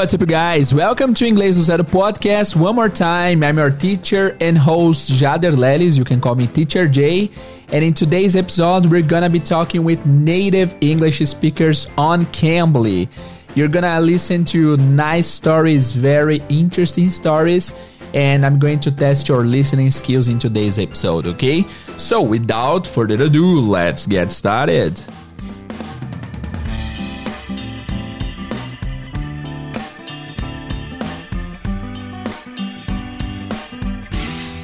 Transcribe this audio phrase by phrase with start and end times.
[0.00, 0.72] what's up, guys?
[0.72, 2.56] Welcome to Inglês do Zero podcast.
[2.56, 5.98] One more time, I'm your teacher and host, Jader Lelis.
[5.98, 7.30] You can call me Teacher J.
[7.70, 13.10] And in today's episode, we're gonna be talking with native English speakers on Cambly.
[13.54, 17.74] You're gonna listen to nice stories, very interesting stories,
[18.14, 21.66] and I'm going to test your listening skills in today's episode, okay?
[21.98, 24.98] So, without further ado, let's get started.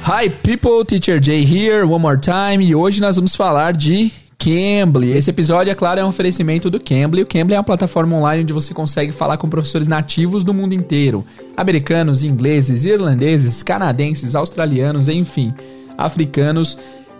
[0.09, 5.11] Hi people, Teacher Jay here, one more time, e hoje nós vamos falar de Cambly.
[5.11, 7.23] Esse episódio, é claro, é um oferecimento do Cambly.
[7.23, 10.71] O Cambly é uma plataforma online onde você consegue falar com professores nativos do mundo
[10.71, 11.25] inteiro.
[11.57, 15.53] Americanos, ingleses, irlandeses, canadenses, australianos, enfim,
[15.97, 16.77] africanos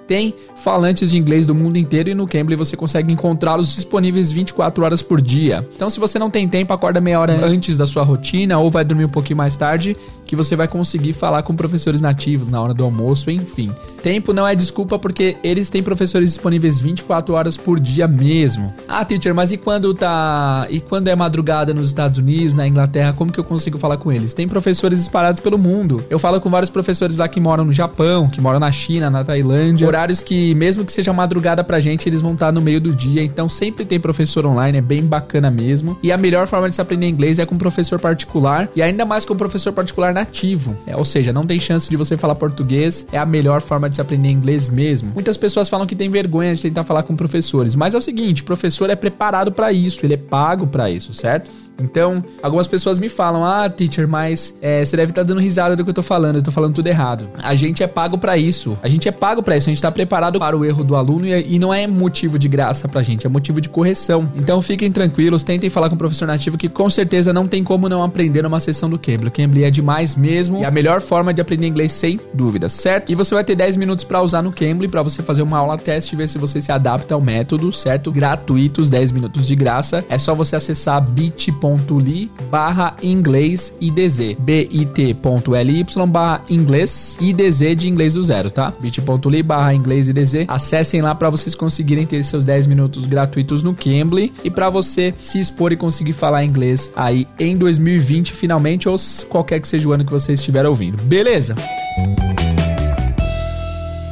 [0.07, 4.83] tem falantes de inglês do mundo inteiro e no Cambly você consegue encontrá-los disponíveis 24
[4.83, 5.67] horas por dia.
[5.75, 8.83] Então, se você não tem tempo, acorda meia hora antes da sua rotina ou vai
[8.83, 12.73] dormir um pouquinho mais tarde, que você vai conseguir falar com professores nativos na hora
[12.73, 13.71] do almoço, enfim.
[14.01, 18.73] Tempo não é desculpa porque eles têm professores disponíveis 24 horas por dia mesmo.
[18.87, 23.13] Ah, teacher, mas e quando tá e quando é madrugada nos Estados Unidos, na Inglaterra,
[23.13, 24.33] como que eu consigo falar com eles?
[24.33, 26.03] Tem professores espalhados pelo mundo.
[26.09, 29.23] Eu falo com vários professores lá que moram no Japão, que moram na China, na
[29.23, 32.93] Tailândia horários que, mesmo que seja madrugada pra gente, eles vão estar no meio do
[32.93, 33.23] dia.
[33.23, 35.97] Então sempre tem professor online, é bem bacana mesmo.
[36.03, 38.69] E a melhor forma de se aprender inglês é com professor particular.
[38.75, 40.77] E ainda mais com professor particular nativo.
[40.85, 43.07] É, ou seja, não tem chance de você falar português.
[43.11, 45.11] É a melhor forma de se aprender inglês mesmo.
[45.13, 47.75] Muitas pessoas falam que tem vergonha de tentar falar com professores.
[47.75, 51.49] Mas é o seguinte: professor é preparado para isso, ele é pago para isso, certo?
[51.79, 55.75] Então, algumas pessoas me falam: Ah, teacher, mas é, você deve estar tá dando risada
[55.75, 57.29] do que eu tô falando, eu tô falando tudo errado.
[57.41, 58.77] A gente é pago para isso.
[58.81, 59.69] A gente é pago para isso.
[59.69, 62.47] A gente tá preparado para o erro do aluno e, e, não é motivo de
[62.47, 64.29] graça pra gente, é motivo de correção.
[64.35, 67.87] Então, fiquem tranquilos, tentem falar com o professor nativo que com certeza não tem como
[67.87, 69.27] não aprender numa sessão do Cambly.
[69.27, 73.11] O Cambly é demais mesmo e a melhor forma de aprender inglês sem dúvidas, certo?
[73.11, 75.77] E você vai ter 10 minutos para usar no Cambly para você fazer uma aula
[75.77, 78.11] teste e ver se você se adapta ao método, certo?
[78.11, 80.03] Gratuitos, 10 minutos de graça.
[80.09, 84.35] É só você acessar bit.com bit.ly barra inglês IDZ.
[84.39, 88.73] bit.ly barra inglês IDZ de inglês do zero, tá?
[88.79, 90.45] bit.ly barra inglês IDZ.
[90.47, 95.13] Acessem lá para vocês conseguirem ter seus 10 minutos gratuitos no Cambly e para você
[95.21, 98.95] se expor e conseguir falar inglês aí em 2020 finalmente ou
[99.29, 101.01] qualquer que seja o ano que você estiver ouvindo.
[101.03, 101.55] Beleza?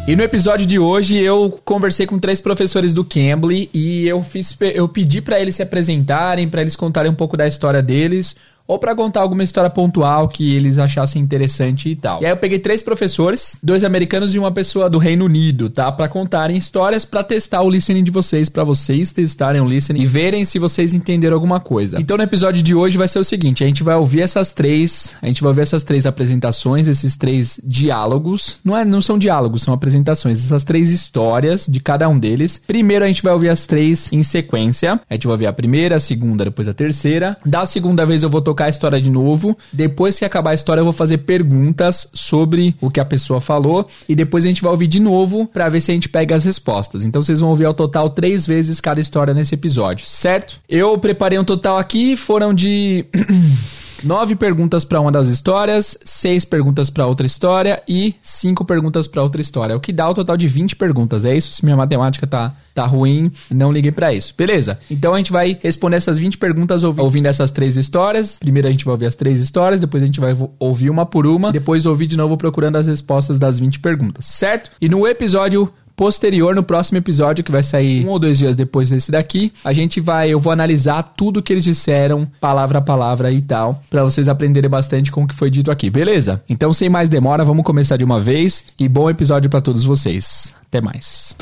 [0.08, 4.56] E no episódio de hoje eu conversei com três professores do Cambly e eu fiz
[4.62, 8.36] eu pedi para eles se apresentarem, para eles contarem um pouco da história deles,
[8.68, 12.22] ou para contar alguma história pontual que eles achassem interessante e tal.
[12.22, 15.92] E aí eu peguei três professores, dois americanos e uma pessoa do Reino Unido, tá?
[15.92, 20.06] Para contarem histórias para testar o listening de vocês, para vocês testarem o listening e
[20.06, 22.00] verem se vocês entenderam alguma coisa.
[22.00, 25.16] Então no episódio de hoje vai ser o seguinte, a gente vai ouvir essas três,
[25.22, 28.58] a gente vai ouvir essas três apresentações, esses três diálogos.
[28.64, 32.62] Não é, não são diálogos, são apresentações, essas três histórias de cada um deles.
[32.66, 35.00] Primeiro a gente vai ouvir as três em sequência.
[35.10, 37.38] A gente vai ouvir a primeira, a segunda, depois a terceira.
[37.46, 39.58] Da segunda vez eu vou tocar tocar a história de novo.
[39.72, 43.88] Depois que acabar a história, eu vou fazer perguntas sobre o que a pessoa falou.
[44.08, 46.46] E depois a gente vai ouvir de novo para ver se a gente pega as
[46.46, 47.04] respostas.
[47.04, 50.62] Então vocês vão ouvir ao total três vezes cada história nesse episódio, certo?
[50.70, 53.06] Eu preparei um total aqui, foram de.
[54.04, 59.24] Nove perguntas para uma das histórias, seis perguntas para outra história e cinco perguntas para
[59.24, 59.76] outra história.
[59.76, 61.26] O que dá o total de 20 perguntas.
[61.26, 61.52] É isso?
[61.54, 64.34] Se minha matemática tá, tá ruim, não liguem para isso.
[64.38, 64.80] Beleza?
[64.90, 68.38] Então a gente vai responder essas 20 perguntas ouvindo essas três histórias.
[68.40, 71.26] Primeiro a gente vai ouvir as três histórias, depois a gente vai ouvir uma por
[71.26, 74.72] uma, depois ouvir de novo procurando as respostas das 20 perguntas, certo?
[74.80, 78.90] E no episódio posterior, no próximo episódio, que vai sair um ou dois dias depois
[78.90, 83.32] desse daqui, a gente vai, eu vou analisar tudo que eles disseram, palavra a palavra
[83.32, 86.44] e tal, para vocês aprenderem bastante com o que foi dito aqui, beleza?
[86.50, 90.54] Então, sem mais demora, vamos começar de uma vez e bom episódio para todos vocês.
[90.68, 91.36] Até mais.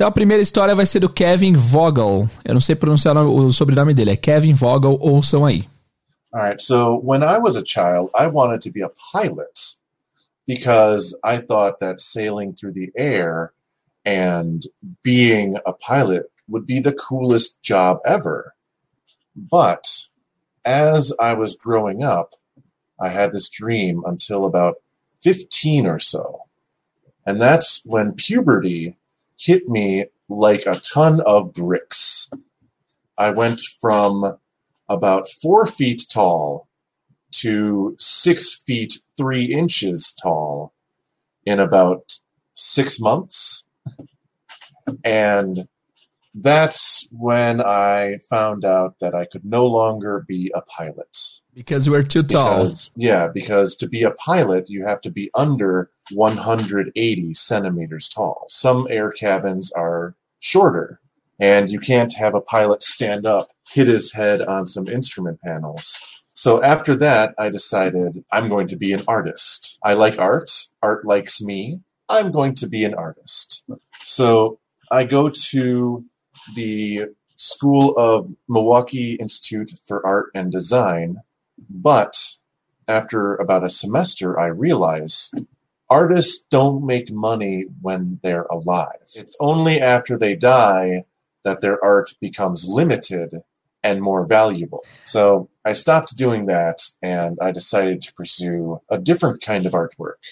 [0.00, 2.26] Então a primeira história vai ser do Kevin Vogel.
[2.42, 5.68] Eu não sei pronunciar o sobrenome dele, é Kevin Vogel, ouçam aí.
[6.32, 9.78] All right, so when I was a child, I wanted to be a pilot
[10.46, 13.52] because I thought that sailing through the air
[14.06, 14.66] and
[15.02, 18.54] being a pilot would be the coolest job ever.
[19.36, 20.08] But
[20.64, 22.36] as I was growing up,
[22.98, 24.76] I had this dream until about
[25.20, 26.44] 15 or so.
[27.26, 28.96] And that's when puberty
[29.40, 32.30] hit me like a ton of bricks.
[33.16, 34.36] I went from
[34.88, 36.68] about four feet tall
[37.32, 40.74] to six feet three inches tall
[41.46, 42.18] in about
[42.54, 43.66] six months.
[45.04, 45.68] And
[46.34, 51.18] that's when I found out that I could no longer be a pilot.
[51.54, 52.64] Because we're too tall.
[52.64, 58.44] Because, yeah, because to be a pilot, you have to be under 180 centimeters tall.
[58.48, 61.00] Some air cabins are shorter,
[61.38, 66.00] and you can't have a pilot stand up, hit his head on some instrument panels.
[66.34, 69.78] So after that, I decided I'm going to be an artist.
[69.82, 70.50] I like art,
[70.82, 71.80] art likes me.
[72.08, 73.64] I'm going to be an artist.
[74.02, 74.58] So
[74.90, 76.04] I go to
[76.54, 81.16] the School of Milwaukee Institute for Art and Design,
[81.70, 82.16] but
[82.88, 85.30] after about a semester, I realize
[85.90, 89.02] artists don't make money when they're alive.
[89.14, 91.04] It's only after they die
[91.42, 93.42] that their art becomes limited
[93.82, 94.84] and more valuable.
[95.04, 100.22] So I stopped doing that and I decided to pursue a different kind of artwork.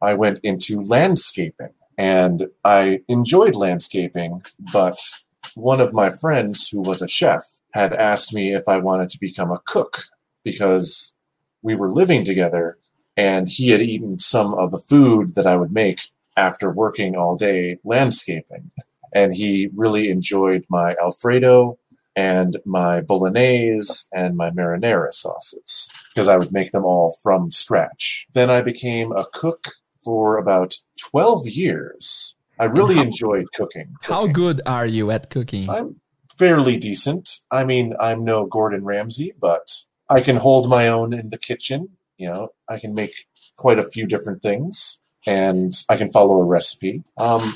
[0.00, 4.42] I went into landscaping and I enjoyed landscaping,
[4.72, 4.98] but
[5.54, 9.20] one of my friends who was a chef had asked me if I wanted to
[9.20, 10.04] become a cook
[10.44, 11.14] because
[11.62, 12.78] we were living together
[13.16, 16.00] and he had eaten some of the food that I would make
[16.36, 18.70] after working all day landscaping.
[19.14, 21.78] And he really enjoyed my Alfredo
[22.14, 28.26] and my bolognese and my marinara sauces because I would make them all from scratch.
[28.32, 29.68] Then I became a cook
[30.02, 34.14] for about 12 years I really how, enjoyed cooking, cooking.
[34.14, 35.68] How good are you at cooking?
[35.68, 36.00] I'm
[36.38, 37.40] fairly decent.
[37.50, 39.74] I mean, I'm no Gordon Ramsay, but
[40.08, 41.95] I can hold my own in the kitchen.
[42.18, 43.26] You know, I can make
[43.56, 47.02] quite a few different things and I can follow a recipe.
[47.18, 47.54] Um,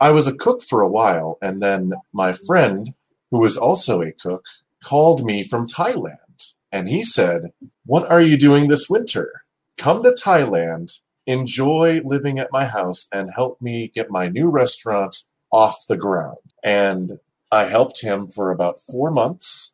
[0.00, 2.94] I was a cook for a while, and then my friend,
[3.30, 4.44] who was also a cook,
[4.82, 6.54] called me from Thailand.
[6.72, 7.52] And he said,
[7.84, 9.42] What are you doing this winter?
[9.76, 11.00] Come to Thailand
[11.30, 16.38] enjoy living at my house and help me get my new restaurant off the ground.
[16.62, 17.18] And
[17.52, 19.72] I helped him for about four months.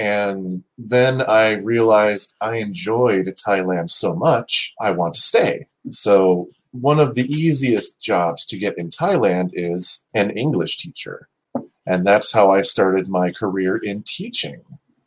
[0.00, 5.66] And then I realized I enjoyed Thailand so much, I want to stay.
[5.90, 11.28] So, one of the easiest jobs to get in Thailand is an English teacher.
[11.84, 14.60] And that's how I started my career in teaching.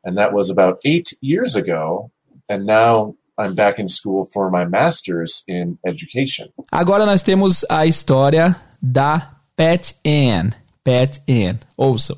[0.04, 2.12] And that was about eight years ago.
[2.50, 6.50] And now I'm back in school for my master's in education.
[6.72, 10.54] Agora nós temos a história da Pat Ann.
[10.84, 11.60] Pat Ann.
[11.78, 12.18] Ouçam.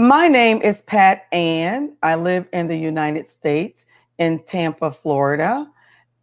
[0.00, 1.96] My name is Pat Ann.
[2.04, 3.84] I live in the United States
[4.18, 5.68] in Tampa, Florida.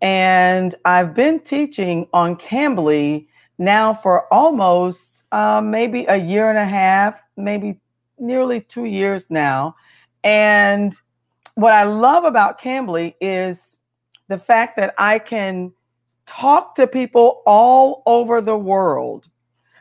[0.01, 3.27] And I've been teaching on Cambly
[3.57, 7.77] now for almost uh, maybe a year and a half, maybe
[8.18, 9.75] nearly two years now.
[10.24, 10.95] And
[11.56, 13.75] what I love about Cambly is
[14.30, 15.74] the fact that I can
[16.25, 19.28] talk to people all over the world.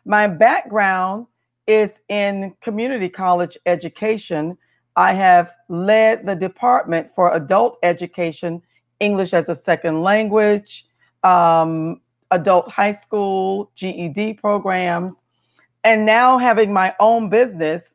[0.05, 1.29] My background
[1.67, 4.57] is in community college education.
[4.97, 8.63] I have led the department for adult education,
[9.01, 10.87] English as a second language,
[11.23, 12.01] um,
[12.31, 15.17] adult high school, GED programs.
[15.85, 17.95] And now having my own business,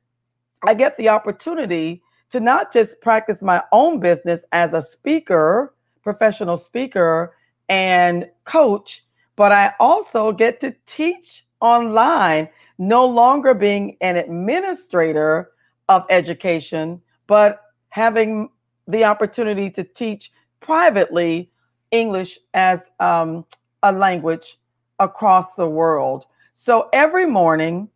[0.63, 5.73] I get the opportunity to not just practice my own business as a speaker
[6.03, 7.35] professional speaker
[7.69, 12.49] and coach, but I also get to teach online,
[12.79, 15.51] no longer being an administrator
[15.89, 18.49] of education, but having
[18.87, 20.31] the opportunity to teach
[20.61, 21.51] privately
[21.91, 23.45] English as um,
[23.83, 24.57] a language
[24.99, 26.25] across the world.
[26.53, 27.89] So every morning,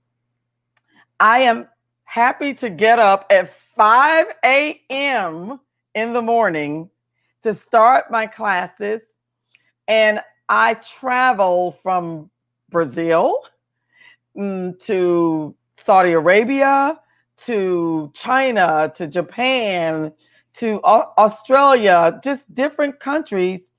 [1.20, 1.68] I am
[2.04, 5.60] happy to get up at 5 a.m.
[5.96, 6.90] in the morning
[7.44, 9.02] to start my classes.
[9.88, 12.30] And I travel from
[12.70, 13.42] Brazil
[14.38, 17.00] mm, to Saudi Arabia
[17.38, 20.12] to China to Japan
[20.56, 23.70] to Australia, just different countries.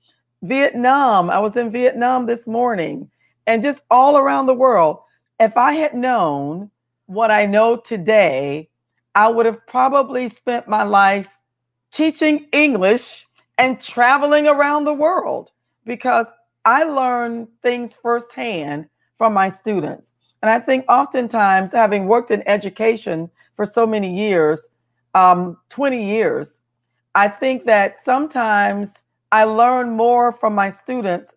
[0.43, 3.09] Vietnam, I was in Vietnam this morning,
[3.47, 4.99] and just all around the world.
[5.39, 6.69] If I had known
[7.07, 8.69] what I know today,
[9.15, 11.27] I would have probably spent my life
[11.91, 13.25] teaching English
[13.57, 15.51] and traveling around the world
[15.85, 16.27] because
[16.65, 20.11] I learn things firsthand from my students.
[20.45, 24.69] And I think oftentimes, having worked in education for so many years,
[25.15, 26.59] um, 20 years,
[27.15, 31.33] I think that sometimes I learn more from my students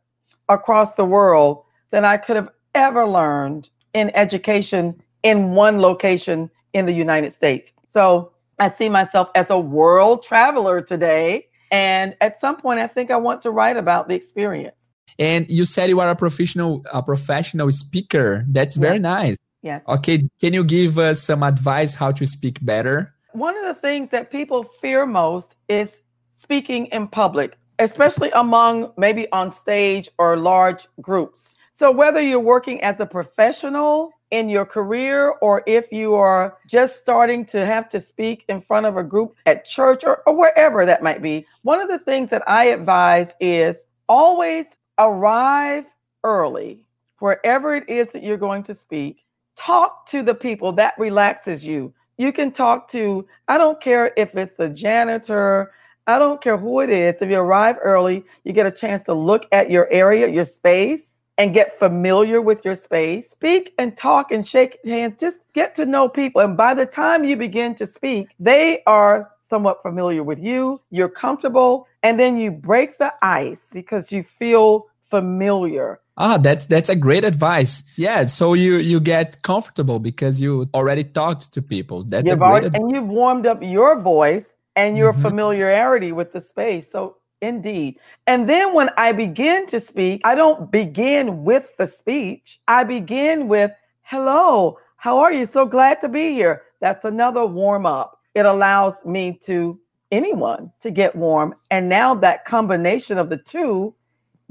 [0.51, 6.85] across the world than I could have ever learned in education in one location in
[6.85, 7.73] the United States.
[7.87, 13.11] So I see myself as a world traveler today and at some point, I think
[13.11, 14.88] I want to write about the experience.
[15.19, 18.45] And you said you are a professional, a professional speaker.
[18.49, 19.37] That's very nice.
[19.63, 19.83] Yes.
[19.89, 23.13] Okay, can you give us some advice how to speak better?
[23.33, 29.31] One of the things that people fear most is speaking in public, especially among maybe
[29.33, 31.55] on stage or large groups.
[31.73, 36.99] So, whether you're working as a professional in your career or if you are just
[37.01, 40.85] starting to have to speak in front of a group at church or, or wherever
[40.87, 44.67] that might be, one of the things that I advise is always
[44.99, 45.85] arrive
[46.25, 46.85] early,
[47.19, 49.25] wherever it is that you're going to speak.
[49.57, 51.93] Talk to the people that relaxes you.
[52.17, 55.73] You can talk to, I don't care if it's the janitor,
[56.07, 57.21] I don't care who it is.
[57.21, 61.15] If you arrive early, you get a chance to look at your area, your space,
[61.37, 63.31] and get familiar with your space.
[63.31, 65.15] Speak and talk and shake hands.
[65.21, 66.41] Just get to know people.
[66.41, 70.81] And by the time you begin to speak, they are somewhat familiar with you.
[70.91, 71.89] You're comfortable.
[72.03, 76.01] And then you break the ice because you feel familiar.
[76.17, 77.83] Ah, that's that's a great advice.
[77.97, 82.05] Yeah, so you you get comfortable because you already talked to people.
[82.05, 85.23] That's you've already, ad- and you've warmed up your voice and your Mhm.
[85.23, 86.91] familiarity with the space.
[86.91, 87.99] So indeed.
[88.27, 92.61] And then when I begin to speak, I don't begin with the speech.
[92.69, 95.47] I begin with, "Hello, how are you?
[95.47, 98.18] So glad to be here." That's another warm up.
[98.39, 99.81] It allows me to
[100.13, 103.97] anyone to get warm, and now that combination of the two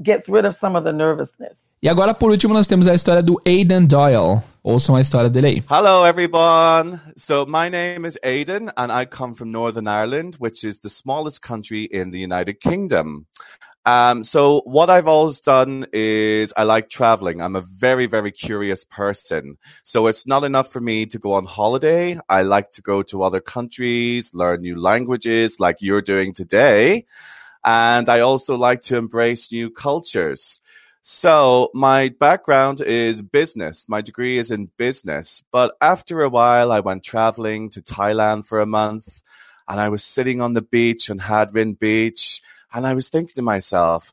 [0.02, 1.62] gets rid of some of the nervousness.
[1.82, 4.42] E agora, por último, nós temos a história do Aidan Doyle.
[4.62, 5.64] Ouçam a história dele aí.
[5.70, 7.00] Hello, everyone.
[7.16, 11.40] So my name is Aidan, and I come from Northern Ireland, which is the smallest
[11.40, 13.24] country in the United Kingdom.
[13.88, 17.40] Um, so what I've always done is I like traveling.
[17.40, 19.56] I'm a very, very curious person.
[19.82, 22.20] So it's not enough for me to go on holiday.
[22.28, 27.06] I like to go to other countries, learn new languages like you're doing today.
[27.64, 30.60] And I also like to embrace new cultures.
[31.02, 33.86] So my background is business.
[33.88, 35.42] My degree is in business.
[35.50, 39.22] But after a while, I went traveling to Thailand for a month
[39.66, 43.42] and I was sitting on the beach on Hadrin Beach and I was thinking to
[43.42, 44.12] myself,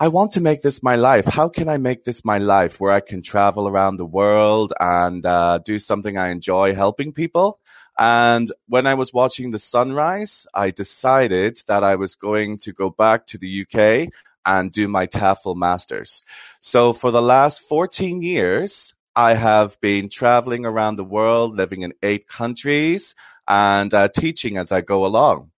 [0.00, 1.24] I want to make this my life.
[1.24, 5.24] How can I make this my life where I can travel around the world and
[5.24, 7.60] uh, do something I enjoy helping people?
[7.96, 12.90] And when I was watching the sunrise, I decided that I was going to go
[12.90, 14.12] back to the UK
[14.44, 16.22] and do my TEFL masters.
[16.58, 21.94] So for the last 14 years, I have been traveling around the world, living in
[22.02, 23.14] eight countries
[23.46, 25.50] and uh, teaching as I go along.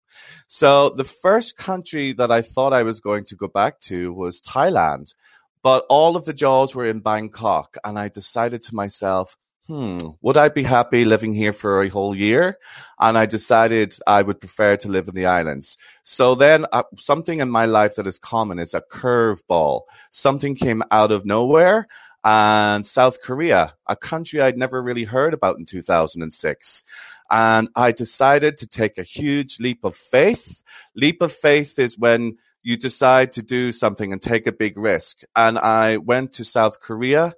[0.47, 4.41] So the first country that I thought I was going to go back to was
[4.41, 5.15] Thailand,
[5.63, 7.77] but all of the jobs were in Bangkok.
[7.85, 9.37] And I decided to myself,
[9.67, 12.59] hmm, would I be happy living here for a whole year?
[13.01, 15.77] And I decided I would prefer to live in the islands.
[16.05, 19.83] So then uh, something in my life that is common is a curveball.
[20.11, 21.89] Something came out of nowhere
[22.27, 26.85] and South Korea, a country I'd never really heard about in 2006.
[27.31, 30.63] And I decided to take a huge leap of faith.
[30.95, 35.21] Leap of faith is when you decide to do something and take a big risk.
[35.35, 37.35] And I went to South Korea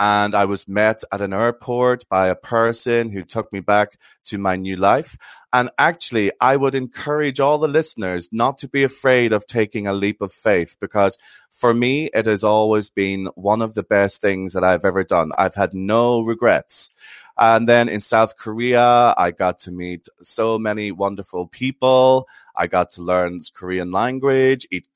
[0.00, 3.90] and I was met at an airport by a person who took me back
[4.24, 5.18] to my new life.
[5.52, 9.92] And actually, I would encourage all the listeners not to be afraid of taking a
[9.92, 11.18] leap of faith because
[11.50, 15.32] for me, it has always been one of the best things that I've ever done.
[15.36, 16.94] I've had no regrets.
[17.38, 22.28] And then in South Korea, I got to meet so many wonderful people.
[22.54, 24.88] I got to learn Korean language, eat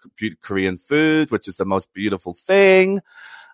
[0.42, 3.00] Korean food, which is the most beautiful thing.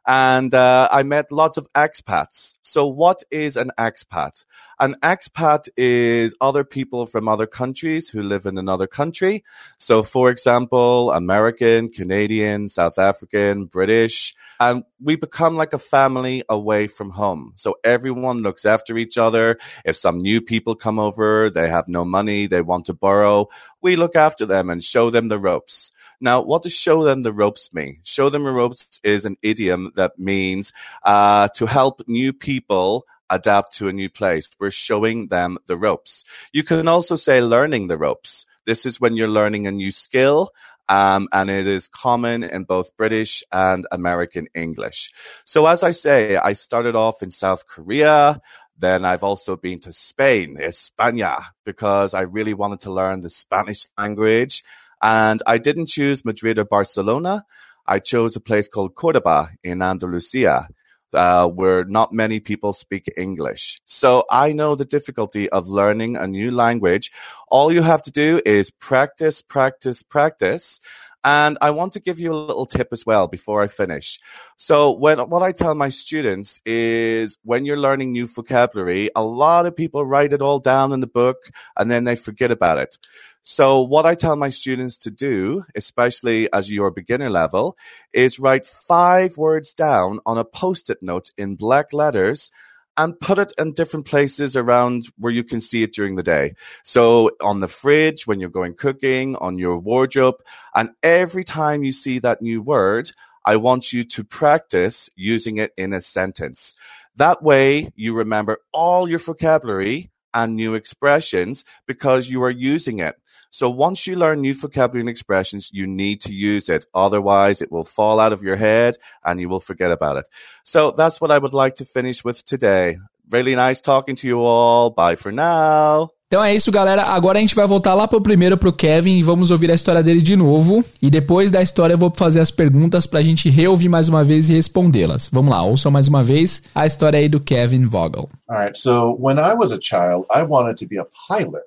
[0.06, 2.56] And uh, I met lots of expats.
[2.62, 4.44] So, what is an expat?
[4.80, 9.44] An expat is other people from other countries who live in another country.
[9.76, 16.87] So, for example, American, Canadian, South African, British, and we become like a family away
[16.87, 17.52] from home.
[17.56, 19.58] So everyone looks after each other.
[19.84, 23.49] If some new people come over, they have no money, they want to borrow,
[23.82, 25.92] we look after them and show them the ropes.
[26.22, 28.00] Now, what does show them the ropes mean?
[28.02, 30.72] Show them the ropes is an idiom that means
[31.02, 34.50] uh, to help new people adapt to a new place.
[34.58, 36.25] We're showing them the ropes.
[36.52, 38.44] You can also say learning the ropes.
[38.66, 40.50] This is when you're learning a new skill.
[40.88, 45.12] Um, and it is common in both British and American English.
[45.44, 48.40] So as I say, I started off in South Korea.
[48.76, 53.87] Then I've also been to Spain, España, because I really wanted to learn the Spanish
[53.96, 54.64] language.
[55.00, 57.44] And I didn't choose Madrid or Barcelona.
[57.87, 60.68] I chose a place called Cordoba in Andalusia
[61.12, 63.81] uh, where not many people speak English.
[63.87, 67.11] So I know the difficulty of learning a new language.
[67.49, 70.81] All you have to do is practice, practice, practice.
[71.23, 74.19] And I want to give you a little tip as well before I finish.
[74.57, 79.67] So when, what I tell my students is when you're learning new vocabulary, a lot
[79.67, 81.37] of people write it all down in the book
[81.77, 82.97] and then they forget about it.
[83.43, 87.77] So what I tell my students to do, especially as you're beginner level,
[88.12, 92.50] is write five words down on a post-it note in black letters
[92.97, 96.54] and put it in different places around where you can see it during the day.
[96.85, 100.37] So on the fridge, when you're going cooking, on your wardrobe,
[100.75, 103.11] and every time you see that new word,
[103.44, 106.75] I want you to practice using it in a sentence.
[107.16, 113.16] That way you remember all your vocabulary and new expressions because you are using it.
[113.50, 116.87] So once you learn new vocabulary and expressions, you need to use it.
[116.95, 120.28] Otherwise, it will fall out of your head and you will forget about it.
[120.64, 122.97] So that's what I would like to finish with today.
[123.28, 124.90] Really nice talking to you all.
[124.90, 126.11] Bye for now.
[126.33, 127.02] Então é isso, galera.
[127.02, 130.00] Agora a gente vai voltar lá pro primeiro pro Kevin e vamos ouvir a história
[130.00, 130.85] dele de novo.
[131.02, 134.49] E depois da história eu vou fazer as perguntas pra gente reouvir mais uma vez
[134.49, 135.28] e respondê-las.
[135.33, 138.28] Vamos lá, ouçam mais uma vez a história aí do Kevin Vogel.
[138.49, 141.66] Alright, so when I was a child, I wanted to be a pilot.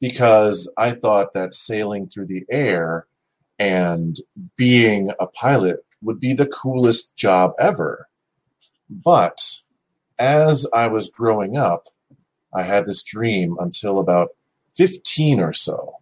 [0.00, 3.06] Because I thought that sailing through the air
[3.58, 4.18] and
[4.56, 8.08] being a pilot would be the coolest job ever.
[8.88, 9.40] But
[10.18, 11.88] as I was growing up,
[12.54, 14.28] I had this dream until about
[14.76, 15.96] 15 or so.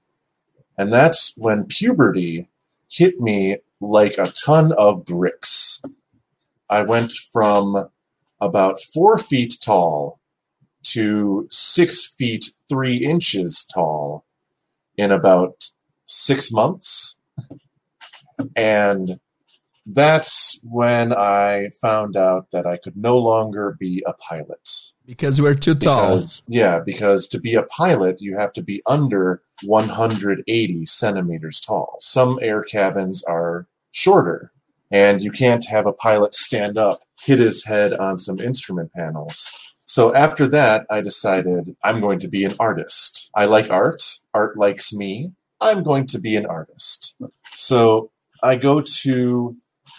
[0.79, 2.49] And that's when puberty
[2.88, 5.83] hit me like a ton of bricks.
[6.69, 7.88] I went from
[8.41, 10.21] about four feet tall
[10.93, 14.25] to six feet three inches tall
[14.97, 15.69] in about
[16.07, 17.19] six months.
[18.55, 19.19] And
[19.87, 24.69] that's when I found out that I could no longer be a pilot.
[25.07, 26.16] Because we're too tall.
[26.16, 31.96] Because, yeah, because to be a pilot, you have to be under 180 centimeters tall.
[32.01, 34.53] Some air cabins are shorter,
[34.90, 39.65] and you can't have a pilot stand up, hit his head on some instrument panels
[39.87, 43.31] so after that, I decided I'm going to be an artist.
[43.35, 44.03] I like art.
[44.35, 45.33] Art likes me.
[45.61, 47.16] I'm going to be an artist.
[47.55, 48.11] So
[48.42, 49.57] I go to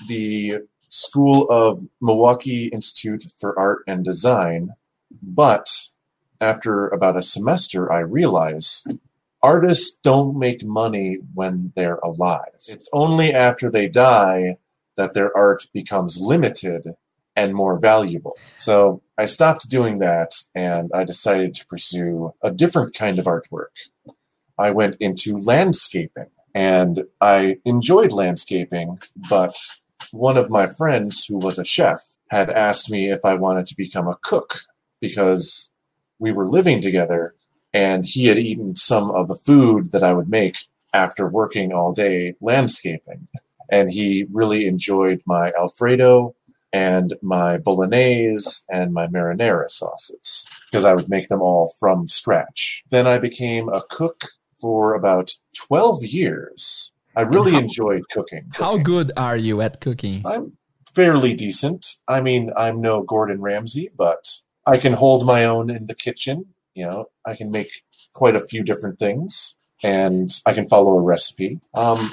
[0.07, 4.71] the School of Milwaukee Institute for Art and Design,
[5.21, 5.69] but
[6.41, 8.85] after about a semester, I realize
[9.41, 12.53] artists don't make money when they're alive.
[12.67, 14.57] It's only after they die
[14.97, 16.95] that their art becomes limited
[17.37, 18.35] and more valuable.
[18.57, 23.75] So I stopped doing that and I decided to pursue a different kind of artwork.
[24.57, 29.55] I went into landscaping and I enjoyed landscaping, but
[30.11, 33.77] one of my friends who was a chef had asked me if I wanted to
[33.77, 34.61] become a cook
[34.99, 35.69] because
[36.17, 37.35] we were living together
[37.71, 40.57] and he had eaten some of the food that I would make
[40.91, 43.27] after working all day landscaping.
[43.71, 46.33] And he really enjoyed my Alfredo
[46.73, 52.83] and my bolognese and my marinara sauces because I would make them all from scratch.
[52.89, 54.25] Then I became a cook
[54.59, 56.91] for about 12 years.
[57.15, 58.65] I really how, enjoyed cooking, cooking.
[58.65, 60.23] How good are you at cooking?
[60.25, 60.57] I'm
[60.93, 61.95] fairly decent.
[62.07, 66.45] I mean, I'm no Gordon Ramsay, but I can hold my own in the kitchen.
[66.75, 71.01] You know, I can make quite a few different things and I can follow a
[71.01, 71.59] recipe.
[71.73, 72.09] Um,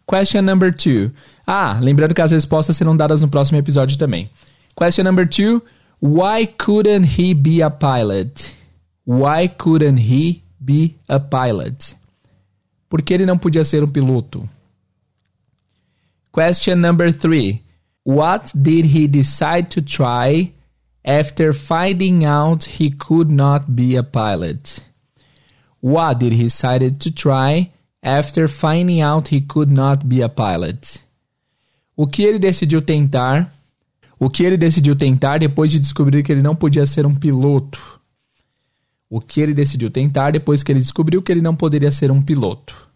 [0.10, 1.12] Question number two.
[1.46, 4.30] Ah, lembrando que as respostas serão dadas no próximo episódio também.
[4.74, 5.62] Question number two.
[6.02, 8.57] Why couldn't he be a pilot?
[9.08, 11.96] Why couldn't he be a pilot?
[12.89, 14.48] Por que ele não podia ser um piloto?
[16.34, 17.62] Question number three.
[18.04, 20.52] What did he decide to try
[21.06, 24.82] after finding out he could not be a pilot?
[25.82, 27.72] What did he decide to try
[28.04, 31.00] after finding out he could not be a pilot?
[31.96, 33.50] O que ele decidiu tentar?
[34.20, 37.97] O que ele decidiu tentar depois de descobrir que ele não podia ser um piloto?
[39.10, 42.22] O que ele decidiu tentar depois que ele descobriu que ele não poderia ser um
[42.22, 42.88] piloto?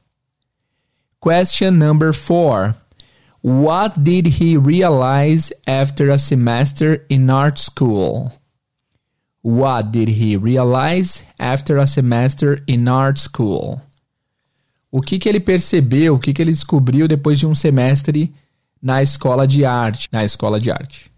[1.22, 2.76] Question number four.
[3.44, 8.32] What did he realize after a semester in art school?
[9.44, 13.82] What did he realize after a semester in art school?
[14.92, 18.32] O que, que ele percebeu, o que, que ele descobriu depois de um semestre
[18.82, 21.12] na escola de arte, na escola de arte?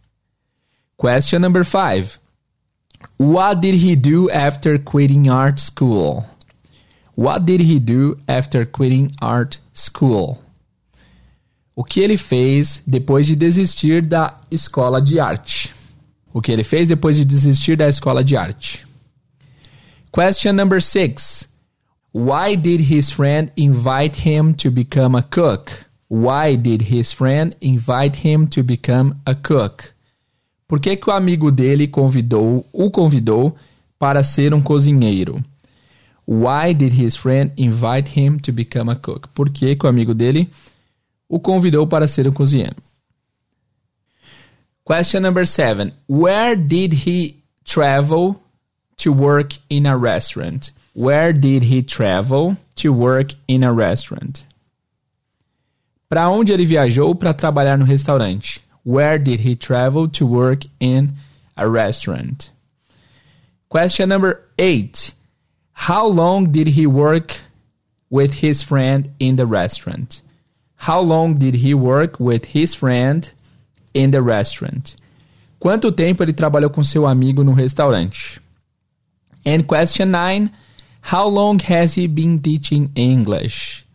[0.97, 2.19] Question number five.
[3.17, 6.25] What did he do after quitting art school?
[7.15, 10.39] What did he do after quitting art school?
[11.75, 15.73] O que ele fez depois de desistir da escola de arte?
[16.33, 18.85] O que ele fez depois de desistir da escola de arte?
[20.11, 21.47] Question number six.
[22.11, 25.85] Why did his friend invite him to become a cook?
[26.09, 29.92] Why did his friend invite him to become a cook?
[30.67, 33.55] Por que, que o amigo dele convidou, o convidou
[33.99, 35.43] para ser um cozinheiro?
[36.27, 39.27] Why did his friend invite him to become a cook?
[39.35, 40.49] Por que, que o amigo dele
[41.33, 42.75] o convidou para ser um cozinheiro.
[44.85, 45.91] Question number seven.
[46.07, 48.39] Where did he travel
[48.97, 50.71] to work in a restaurant?
[50.93, 54.45] Where did he travel to work in a restaurant?
[56.07, 58.62] Para onde ele viajou para trabalhar no restaurante?
[58.83, 61.13] Where did he travel to work in
[61.57, 62.49] a restaurant?
[63.69, 65.13] Question number eight.
[65.73, 67.39] How long did he work
[68.09, 70.21] with his friend in the restaurant?
[70.75, 73.29] How long did he work with his friend
[73.93, 74.95] in the restaurant?
[75.59, 78.39] Quanto tempo ele trabalhou com seu amigo no restaurante?
[79.45, 80.51] And question 9,
[81.01, 83.85] how long has he been teaching English?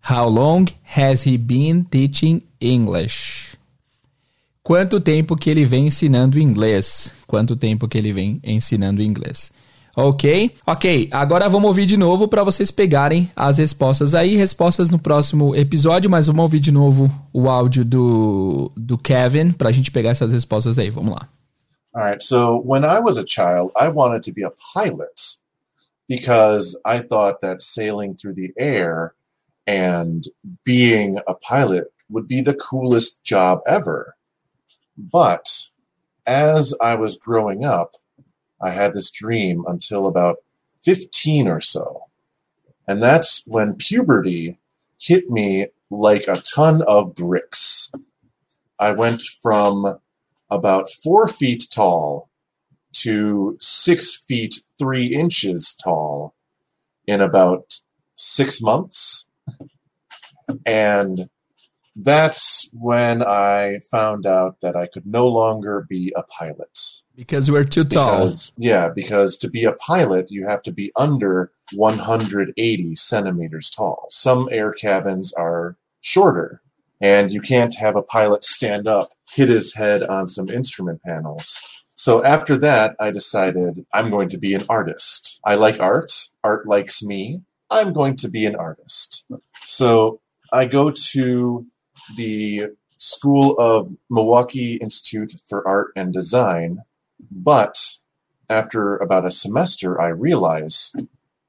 [0.00, 3.45] How long has he been teaching English?
[4.66, 7.12] Quanto tempo que ele vem ensinando inglês?
[7.28, 9.52] Quanto tempo que ele vem ensinando inglês?
[9.96, 10.56] Ok?
[10.66, 14.34] Ok, agora vamos ouvir de novo para vocês pegarem as respostas aí.
[14.34, 19.68] Respostas no próximo episódio, mas vamos ouvir de novo o áudio do, do Kevin para
[19.68, 20.90] a gente pegar essas respostas aí.
[20.90, 21.28] Vamos lá.
[21.94, 25.38] All right, so when I was a child, I wanted to be a pilot
[26.08, 29.12] because I thought that sailing through the air
[29.64, 30.22] and
[30.64, 34.15] being a pilot would be the coolest job ever.
[34.96, 35.48] But
[36.26, 37.96] as I was growing up,
[38.60, 40.36] I had this dream until about
[40.84, 42.04] 15 or so.
[42.88, 44.58] And that's when puberty
[44.98, 47.92] hit me like a ton of bricks.
[48.78, 49.98] I went from
[50.50, 52.28] about four feet tall
[52.92, 56.34] to six feet three inches tall
[57.06, 57.78] in about
[58.16, 59.28] six months.
[60.64, 61.28] And
[61.96, 66.78] that's when I found out that I could no longer be a pilot.
[67.14, 68.18] Because we're too tall.
[68.18, 74.06] Because, yeah, because to be a pilot, you have to be under 180 centimeters tall.
[74.10, 76.60] Some air cabins are shorter,
[77.00, 81.62] and you can't have a pilot stand up, hit his head on some instrument panels.
[81.94, 85.40] So after that, I decided I'm going to be an artist.
[85.46, 86.12] I like art,
[86.44, 87.40] art likes me.
[87.70, 89.24] I'm going to be an artist.
[89.64, 90.20] So
[90.52, 91.66] I go to
[92.14, 96.82] the School of Milwaukee Institute for Art and Design,
[97.30, 97.78] but
[98.48, 100.94] after about a semester, I realize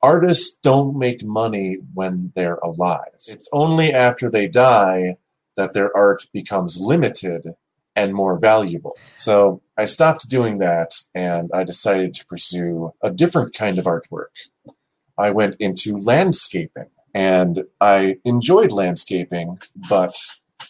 [0.02, 3.14] artists don't make money when they're alive.
[3.28, 5.18] It's only after they die
[5.56, 7.56] that their art becomes limited
[7.96, 8.96] and more valuable.
[9.16, 14.36] So I stopped doing that and I decided to pursue a different kind of artwork.
[15.18, 20.16] I went into landscaping and I enjoyed landscaping, but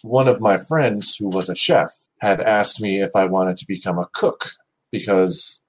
[0.02, 3.66] one of my friends who was a chef had asked me if I wanted to
[3.66, 4.52] become a cook
[4.90, 5.60] because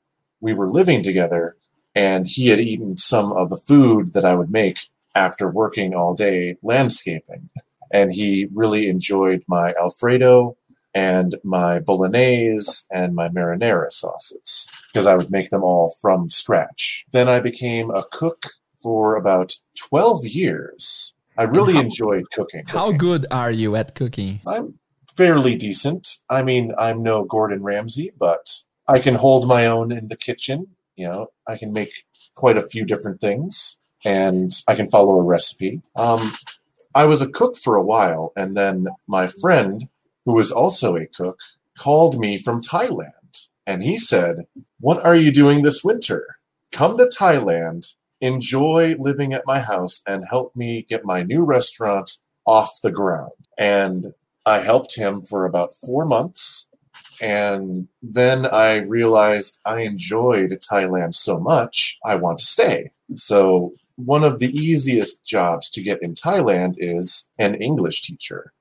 [0.41, 1.55] we were living together
[1.95, 4.79] and he had eaten some of the food that I would make
[5.15, 7.49] after working all day landscaping.
[7.91, 10.55] And he really enjoyed my Alfredo
[10.93, 17.05] and my bolognese and my marinara sauces because I would make them all from scratch.
[17.11, 18.45] Then I became a cook
[18.81, 22.65] for about 12 years I really How- enjoyed cooking.
[22.67, 24.41] How good are you at cooking?
[24.45, 24.77] I'm
[25.15, 26.17] fairly decent.
[26.29, 30.67] I mean, I'm no Gordon Ramsay, but I can hold my own in the kitchen.
[30.97, 31.93] You know, I can make
[32.35, 35.81] quite a few different things, and I can follow a recipe.
[35.95, 36.33] Um,
[36.93, 39.87] I was a cook for a while, and then my friend,
[40.25, 41.39] who was also a cook,
[41.77, 44.45] called me from Thailand, and he said,
[44.81, 46.35] "What are you doing this winter?
[46.73, 52.17] Come to Thailand." Enjoy living at my house and help me get my new restaurant
[52.45, 53.31] off the ground.
[53.57, 54.13] And
[54.45, 56.67] I helped him for about four months.
[57.21, 62.91] And then I realized I enjoyed Thailand so much, I want to stay.
[63.15, 68.53] So, one of the easiest jobs to get in Thailand is an English teacher.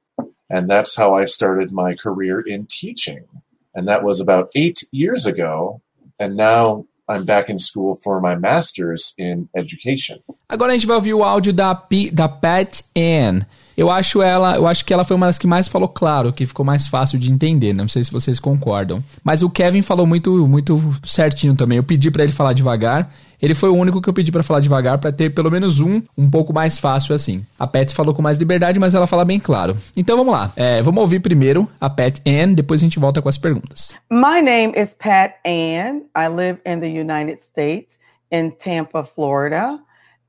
[0.50, 3.24] And that's how I started my career in teaching.
[3.72, 5.80] And that was about eight years ago.
[6.18, 10.18] And now I'm back in school for my master's in education.
[10.48, 13.40] Agora a gente vai ouvir o áudio da, Pi- da Pat Ann.
[13.78, 16.44] Eu acho ela, eu acho que ela foi uma das que mais falou claro, que
[16.44, 17.72] ficou mais fácil de entender.
[17.72, 19.00] Não sei se vocês concordam.
[19.22, 21.76] Mas o Kevin falou muito, muito certinho também.
[21.78, 23.08] Eu pedi pra ele falar devagar.
[23.40, 26.02] Ele foi o único que eu pedi pra falar devagar pra ter pelo menos um
[26.16, 27.46] um pouco mais fácil assim.
[27.56, 29.76] A Pat falou com mais liberdade, mas ela fala bem claro.
[29.96, 30.52] Então vamos lá.
[30.56, 33.94] É, vamos ouvir primeiro a Pat Ann, depois a gente volta com as perguntas.
[34.10, 36.00] My name is Pat Ann.
[36.16, 37.96] I live in the United States
[38.32, 39.78] in Tampa, Florida.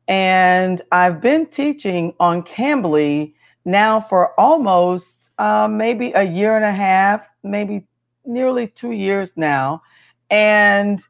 [0.08, 3.34] And I've been teaching on Cambly
[3.66, 7.86] now for almost uh, maybe a year and a half, maybe
[8.26, 9.82] nearly two years now.
[10.30, 11.02] And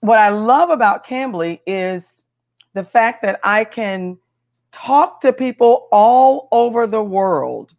[0.00, 2.22] what I love about Cambly is
[2.74, 4.18] the fact that I can
[4.70, 7.74] talk to people all over the world.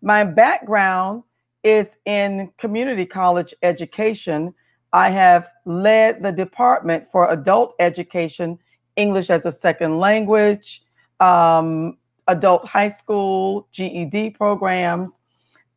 [0.00, 1.24] My background
[1.64, 4.54] is in community college education.
[4.92, 8.58] I have led the department for adult education,
[8.96, 10.82] English as a second language,
[11.20, 15.12] um, adult high school, GED programs.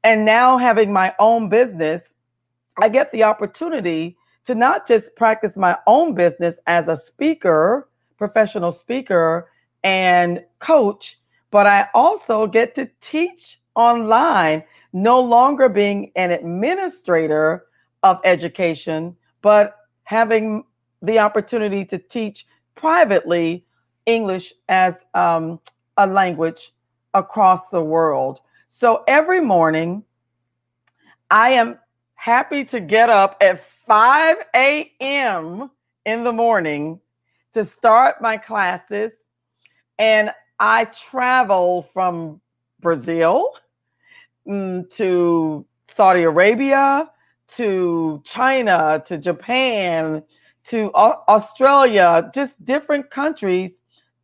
[0.03, 2.13] And now having my own business,
[2.77, 8.71] I get the opportunity to not just practice my own business as a speaker, professional
[8.71, 9.49] speaker,
[9.83, 11.19] and coach,
[11.51, 17.65] but I also get to teach online, no longer being an administrator
[18.03, 20.63] of education, but having
[21.01, 23.65] the opportunity to teach privately
[24.05, 25.59] English as um,
[26.03, 26.73] a language
[27.13, 28.39] across the world.
[28.69, 30.03] So every morning,
[31.29, 31.77] I am
[32.15, 35.69] happy to get up at 5 a.m.
[36.05, 36.99] in the morning
[37.53, 39.11] to start my classes.
[39.99, 42.41] And I travel from
[42.79, 43.51] Brazil
[44.47, 47.09] mm, to Saudi Arabia
[47.49, 50.23] to China to Japan
[50.63, 53.80] to Australia, just different countries.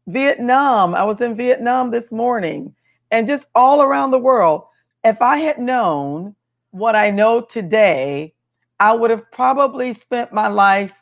[0.07, 2.73] Vietnam, I was in Vietnam this morning,
[3.11, 4.65] and just all around the world.
[5.03, 6.35] If I had known
[6.71, 8.33] what I know today,
[8.79, 10.93] I would have probably spent my life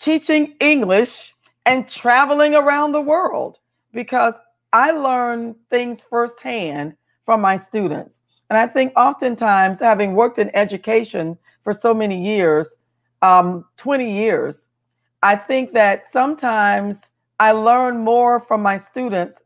[0.00, 1.34] teaching English
[1.66, 3.58] and traveling around the world
[3.92, 4.34] because
[4.72, 8.20] I learn things firsthand from my students.
[8.50, 12.78] And I think oftentimes, having worked in education for so many years,
[13.22, 14.66] um, 20 years,
[15.22, 17.09] I think that sometimes
[17.40, 19.40] I learn more from my students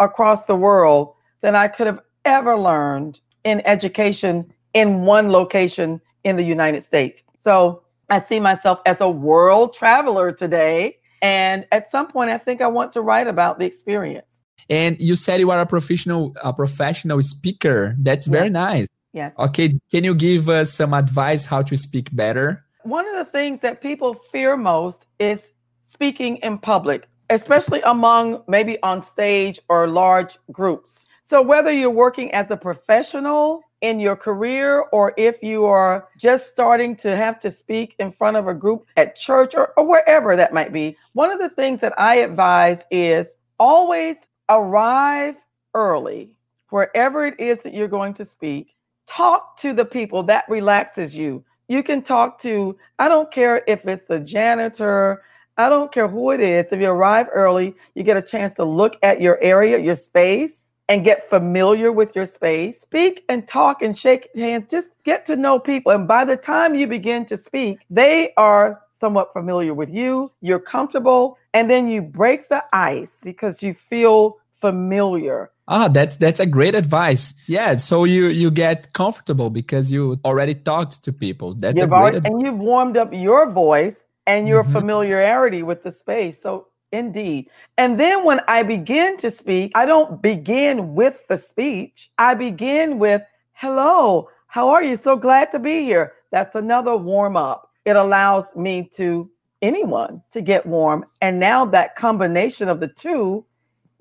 [0.00, 6.34] across the world than I could have ever learned in education in one location in
[6.34, 7.22] the United States.
[7.38, 10.98] So I see myself as a world traveler today.
[11.22, 14.40] And at some point, I think I want to write about the experience.
[14.68, 17.94] And you said you are a professional, a professional speaker.
[18.00, 18.88] That's very nice.
[19.12, 19.34] Yes.
[19.38, 22.64] Okay, can you give us some advice how to speak better?
[22.82, 25.52] One of the things that people fear most is
[25.84, 31.06] speaking in public, especially among maybe on stage or large groups.
[31.22, 36.48] So, whether you're working as a professional in your career or if you are just
[36.48, 40.36] starting to have to speak in front of a group at church or, or wherever
[40.36, 44.16] that might be, one of the things that I advise is always
[44.48, 45.34] arrive
[45.74, 46.32] early,
[46.70, 48.74] wherever it is that you're going to speak.
[49.06, 51.44] Talk to the people that relaxes you.
[51.68, 55.22] You can talk to, I don't care if it's the janitor,
[55.58, 56.72] I don't care who it is.
[56.72, 60.64] If you arrive early, you get a chance to look at your area, your space,
[60.88, 62.80] and get familiar with your space.
[62.82, 64.66] Speak and talk and shake hands.
[64.70, 65.92] Just get to know people.
[65.92, 70.30] And by the time you begin to speak, they are somewhat familiar with you.
[70.42, 71.38] You're comfortable.
[71.54, 75.50] And then you break the ice because you feel familiar.
[75.68, 77.34] Ah, that's that's a great advice.
[77.48, 81.54] Yeah, so you you get comfortable because you already talked to people.
[81.54, 82.30] That's a You've great already, advice.
[82.32, 84.64] and you've warmed up your voice and your Mhm.
[84.64, 86.42] familiarity with the space.
[86.42, 87.50] So Indeed.
[87.78, 92.10] And then when I begin to speak, I don't begin with the speech.
[92.18, 93.22] I begin with,
[93.54, 94.96] hello, how are you?
[94.96, 96.14] So glad to be here.
[96.32, 97.70] That's another warm up.
[97.86, 99.30] It allows me to
[99.62, 101.06] anyone to get warm.
[101.22, 103.45] And now that combination of the two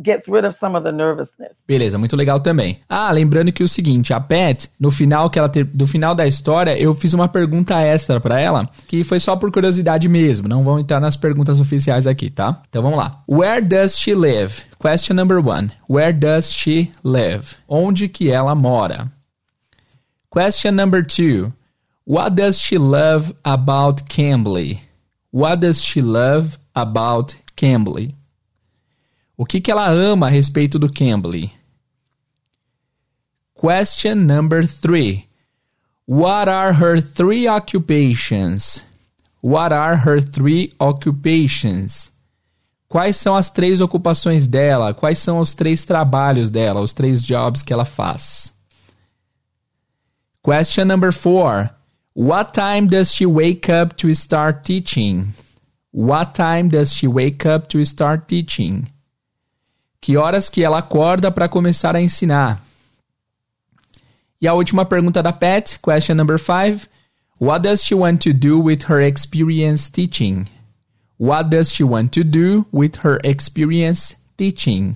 [0.01, 1.63] gets rid of some of the nervousness.
[1.67, 2.79] Beleza, muito legal também.
[2.89, 6.27] Ah, lembrando que o seguinte, a Pat, no final que ela ter, do final da
[6.27, 10.63] história, eu fiz uma pergunta extra para ela, que foi só por curiosidade mesmo, não
[10.63, 12.62] vão entrar nas perguntas oficiais aqui, tá?
[12.69, 13.23] Então vamos lá.
[13.27, 14.63] Where does she live?
[14.79, 15.71] Question number one.
[15.89, 17.55] Where does she live?
[17.67, 19.12] Onde que ela mora?
[20.29, 21.53] Question number two.
[22.05, 24.81] What does she love about Cambly?
[25.31, 28.13] What does she love about Cambly?
[29.38, 31.52] O que, que ela ama a respeito do Cambly?
[33.54, 35.28] Question number three.
[36.08, 38.84] What are her three occupations?
[39.41, 42.12] What are her three occupations?
[42.88, 44.93] Quais são as três ocupações dela?
[44.93, 48.54] Quais são os três trabalhos dela, os três jobs que ela faz?
[50.41, 51.71] Question number four.
[52.13, 55.34] What time does she wake up to start teaching?
[55.91, 58.88] What time does she wake up to start teaching?
[60.05, 62.61] Que horas que ela acorda para começar a ensinar?
[64.39, 66.87] E a última pergunta da Pat, question number five.
[67.41, 70.45] What does she want to do with her experience teaching?
[71.19, 74.95] What does she want to do with her experience teaching?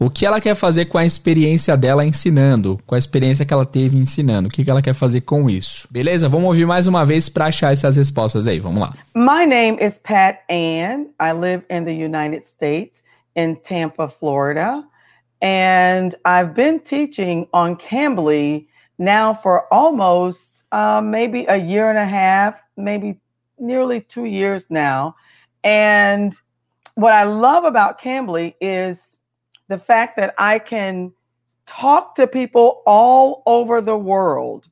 [0.00, 2.80] O que ela quer fazer com a experiência dela ensinando?
[2.86, 4.48] Com a experiência que ela teve ensinando?
[4.48, 5.86] O que ela quer fazer com isso?
[5.90, 6.30] Beleza?
[6.30, 8.58] Vamos ouvir mais uma vez para achar essas respostas aí.
[8.58, 8.94] Vamos lá.
[9.14, 11.08] My name is Pat Ann.
[11.20, 13.01] I live in the United States.
[13.34, 14.84] In Tampa, Florida.
[15.40, 18.68] And I've been teaching on Cambly
[18.98, 23.18] now for almost uh, maybe a year and a half, maybe
[23.58, 25.16] nearly two years now.
[25.64, 26.34] And
[26.94, 29.16] what I love about Cambly is
[29.68, 31.12] the fact that I can
[31.66, 34.68] talk to people all over the world.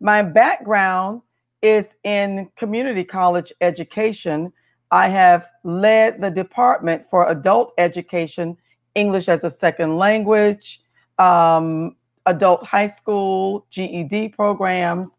[0.00, 1.22] My background
[1.62, 4.52] is in community college education,
[4.96, 8.56] I have led the department for adult education,
[8.94, 10.80] English as a second language,
[11.18, 15.10] um, adult high school, GED programs.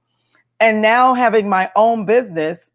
[0.60, 2.72] And now having my own business,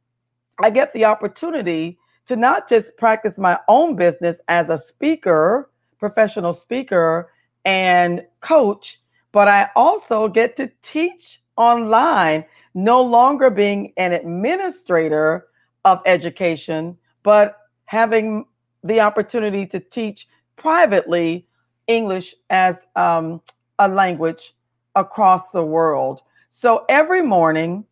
[0.60, 6.54] I get the opportunity to not just practice my own business as a speaker, professional
[6.54, 7.32] speaker,
[7.64, 9.00] and coach,
[9.32, 15.48] but I also get to teach online, no longer being an administrator
[15.84, 18.44] of education, but having
[18.84, 21.46] the opportunity to teach privately
[21.86, 23.40] English as um,
[23.78, 24.54] a language
[24.94, 26.22] across the world.
[26.50, 27.84] So every morning,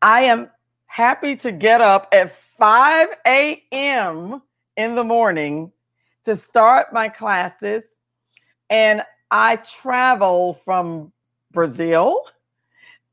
[0.00, 0.50] I am
[0.86, 4.42] happy to get up at 5 a.m.
[4.76, 5.72] in the morning
[6.24, 7.82] to start my classes.
[8.70, 11.12] And I travel from
[11.52, 12.24] Brazil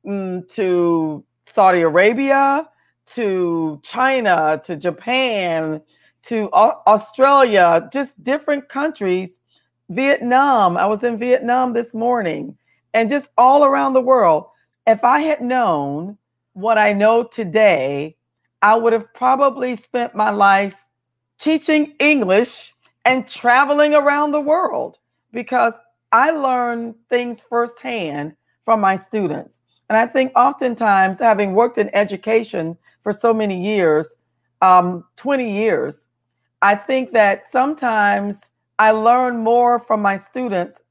[0.05, 2.67] mm, to Saudi Arabia
[3.15, 5.81] to China to Japan
[6.23, 9.39] to Australia, just different countries,
[9.89, 10.77] Vietnam.
[10.77, 12.57] I was in Vietnam this morning
[12.93, 14.47] and just all around the world.
[14.85, 16.17] If I had known
[16.53, 18.15] what I know today,
[18.61, 20.75] I would have probably spent my life
[21.39, 22.73] teaching English
[23.05, 24.99] and traveling around the world
[25.31, 25.73] because
[26.11, 29.59] I learn things firsthand from my students.
[29.89, 34.15] And I think oftentimes, having worked in education for so many years,
[34.61, 36.07] um, 20 years,
[36.61, 40.81] I think that sometimes I learn more from my students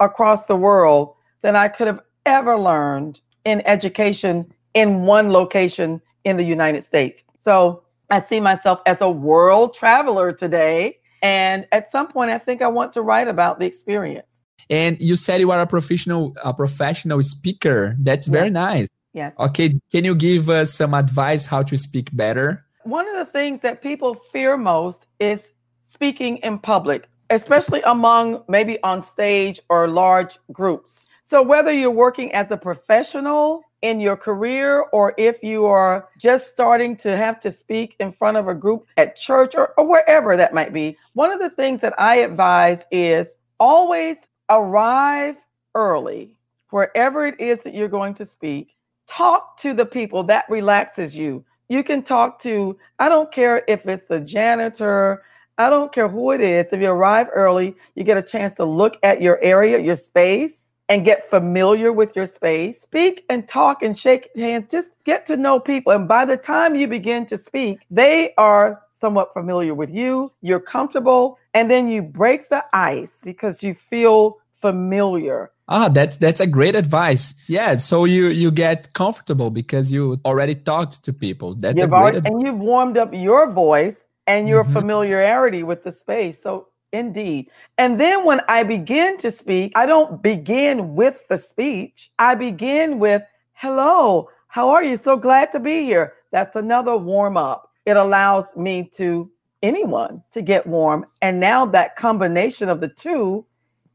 [0.00, 6.36] across the world than I could have ever learned in education in one location in
[6.36, 7.22] the United States.
[7.38, 10.98] So I see myself as a world traveler today.
[11.22, 14.40] And at some point, I think I want to write about the experience.
[14.68, 17.96] And you said you are a professional, a professional speaker.
[18.00, 18.88] That's very nice.
[19.16, 19.34] Yes.
[19.40, 19.80] Okay.
[19.90, 22.62] Can you give us some advice how to speak better?
[22.84, 25.54] One of the things that people fear most is
[25.86, 31.06] speaking in public, especially among maybe on stage or large groups.
[31.24, 36.50] So, whether you're working as a professional in your career or if you are just
[36.50, 40.36] starting to have to speak in front of a group at church or, or wherever
[40.36, 44.18] that might be, one of the things that I advise is always
[44.50, 45.36] arrive
[45.74, 46.36] early
[46.68, 48.75] wherever it is that you're going to speak
[49.06, 51.44] talk to the people that relaxes you.
[51.68, 55.24] You can talk to, I don't care if it's the janitor,
[55.58, 56.72] I don't care who it is.
[56.72, 60.66] If you arrive early, you get a chance to look at your area, your space,
[60.88, 62.82] and get familiar with your space.
[62.82, 64.66] Speak and talk and shake hands.
[64.70, 65.92] Just get to know people.
[65.92, 70.60] And by the time you begin to speak, they are somewhat familiar with you, you're
[70.60, 75.50] comfortable, and then you break the ice because you feel familiar.
[75.68, 77.34] Ah, that's that's a great advice.
[77.48, 81.54] Yeah, so you you get comfortable because you already talked to people.
[81.54, 84.74] That's you've a great already, ad- and you've warmed up your voice and your mm-hmm.
[84.74, 86.40] familiarity with the space.
[86.40, 87.50] So indeed.
[87.78, 92.12] And then when I begin to speak, I don't begin with the speech.
[92.20, 93.22] I begin with,
[93.54, 94.96] "Hello, how are you?
[94.96, 97.72] So glad to be here." That's another warm up.
[97.86, 99.28] It allows me to
[99.64, 103.44] anyone to get warm, and now that combination of the two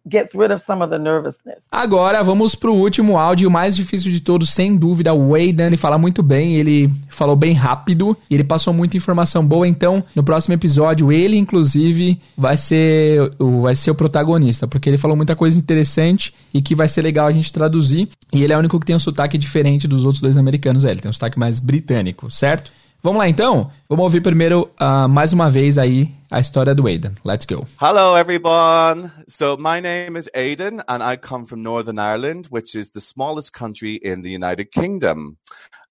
[0.10, 1.66] gets rid of some of the nervousness.
[1.72, 5.14] Agora vamos pro último áudio, o mais difícil de todos, sem dúvida.
[5.14, 9.68] O Aidan, ele fala muito bem, ele falou bem rápido, ele passou muita informação boa.
[9.68, 13.32] Então, no próximo episódio, ele inclusive vai ser,
[13.62, 17.28] vai ser o protagonista, porque ele falou muita coisa interessante e que vai ser legal
[17.28, 18.10] a gente traduzir.
[18.34, 20.86] E ele é o único que tem um sotaque diferente dos outros dois americanos.
[20.86, 22.72] É, ele tem um sotaque mais britânico, certo?
[23.04, 23.72] Vamos lá então?
[23.90, 27.14] Vamos ouvir primeiro uh, mais uma vez aí a história do Aidan.
[27.26, 27.66] Let's go.
[27.82, 29.12] Hello everyone.
[29.28, 33.54] So my name is Aidan and I come from Northern Ireland, which is the smallest
[33.54, 35.38] country in the United Kingdom.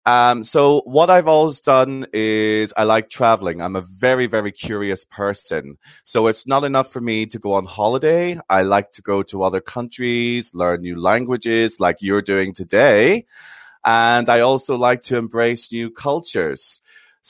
[0.07, 3.61] Um, so what I've always done is I like traveling.
[3.61, 5.79] I'm a very, very curious person.
[6.05, 8.39] So it's not enough for me to go on holiday.
[8.49, 13.27] I like to go to other countries, learn new languages like you're doing today.
[13.85, 16.81] And I also like to embrace new cultures.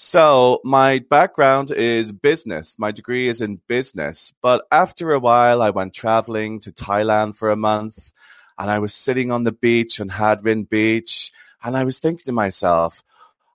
[0.02, 2.78] So my background is business.
[2.78, 4.32] My degree is in business.
[4.40, 8.14] But after a while, I went traveling to Thailand for a month
[8.58, 11.32] and I was sitting on the beach on Hadrin Beach
[11.62, 13.04] and I was thinking to myself,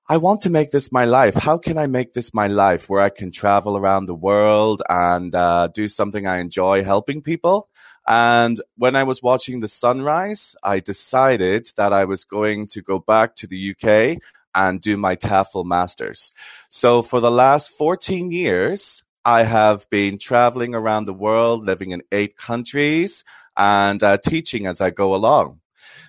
[0.07, 1.33] I want to make this my life.
[1.33, 5.33] How can I make this my life where I can travel around the world and
[5.33, 7.69] uh, do something I enjoy helping people?
[8.07, 12.99] And when I was watching the sunrise, I decided that I was going to go
[12.99, 14.21] back to the UK
[14.55, 16.31] and do my TEFL masters.
[16.69, 22.03] So for the last 14 years, I have been traveling around the world, living in
[22.11, 23.23] eight countries
[23.57, 25.61] and uh, teaching as I go along.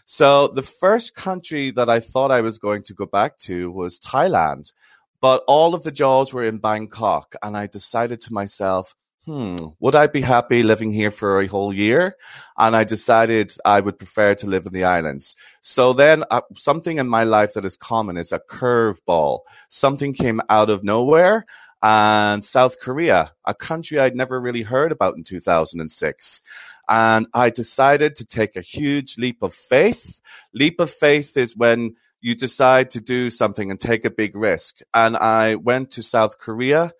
[0.04, 3.98] So the first country that I thought I was going to go back to was
[3.98, 4.72] Thailand,
[5.20, 7.34] but all of the jobs were in Bangkok.
[7.42, 8.94] And I decided to myself,
[9.26, 12.16] hmm, would I be happy living here for a whole year?
[12.56, 15.34] And I decided I would prefer to live in the islands.
[15.60, 19.40] So then uh, something in my life that is common is a curveball.
[19.68, 21.44] Something came out of nowhere
[21.82, 26.42] and South Korea, a country I'd never really heard about in 2006.
[26.88, 30.20] And I decided to take a huge leap of faith.
[30.54, 34.78] Leap of faith is when you decide to do something and take a big risk.
[34.94, 36.92] And I went to South Korea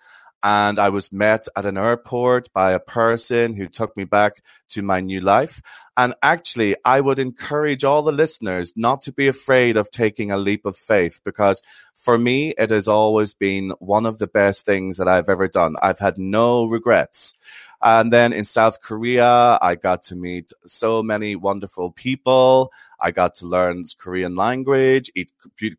[0.43, 4.37] and I was met at an airport by a person who took me back
[4.68, 5.62] to my new life.
[5.97, 10.37] And actually, I would encourage all the listeners not to be afraid of taking a
[10.37, 11.62] leap of faith because
[11.95, 15.76] for me, it has always been one of the best things that I've ever done.
[15.80, 17.34] I've had no regrets.
[17.82, 22.72] And then in South Korea, I got to meet so many wonderful people.
[23.01, 25.32] I got to learn Korean language, eat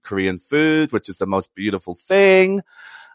[0.04, 2.62] Korean food, which is the most beautiful thing